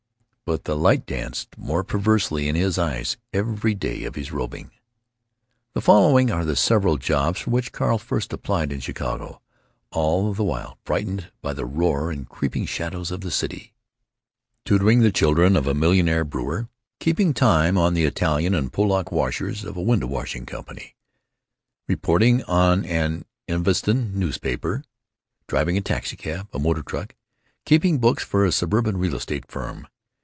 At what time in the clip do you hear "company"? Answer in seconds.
20.45-20.95